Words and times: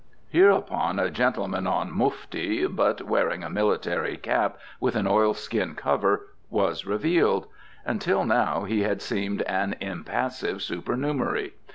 Hereupon 0.31 0.97
a 0.97 1.11
gentleman 1.11 1.67
en 1.67 1.91
mufti, 1.91 2.65
but 2.65 3.03
wearing 3.03 3.43
a 3.43 3.51
military 3.51 4.17
cap 4.17 4.57
with 4.79 4.95
an 4.95 5.05
oil 5.05 5.35
skin 5.35 5.75
cover, 5.75 6.25
was 6.49 6.87
revealed. 6.87 7.45
Until 7.85 8.25
now 8.25 8.63
he 8.63 8.81
had 8.81 8.99
seemed 8.99 9.43
an 9.43 9.75
impassive 9.79 10.63
supernumerary. 10.63 11.53